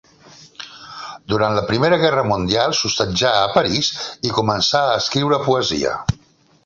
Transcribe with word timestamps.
Durant 1.33 1.57
la 1.57 1.63
Primera 1.67 1.99
Guerra 2.03 2.23
Mundial, 2.29 2.73
s'hostatjà 2.79 3.35
a 3.43 3.51
París 3.59 3.91
i 4.31 4.35
començà 4.39 4.83
a 4.87 4.97
escriure 5.05 5.41
poesia. 5.51 5.95